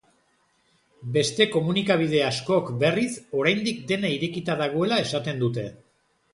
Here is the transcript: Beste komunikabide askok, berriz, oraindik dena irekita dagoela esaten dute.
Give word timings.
Beste 1.17 1.47
komunikabide 1.55 2.23
askok, 2.31 2.73
berriz, 2.85 3.07
oraindik 3.43 3.87
dena 3.95 4.13
irekita 4.19 4.59
dagoela 4.65 5.01
esaten 5.07 5.47
dute. 5.49 5.71